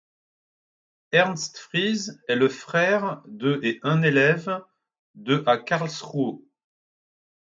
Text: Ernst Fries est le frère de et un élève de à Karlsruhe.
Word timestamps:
Ernst 1.11 1.59
Fries 1.59 2.09
est 2.27 2.33
le 2.35 2.49
frère 2.49 3.21
de 3.27 3.59
et 3.61 3.79
un 3.83 4.01
élève 4.01 4.63
de 5.13 5.43
à 5.45 5.57
Karlsruhe. 5.59 6.41